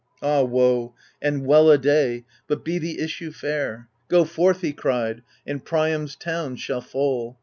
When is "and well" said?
1.21-1.69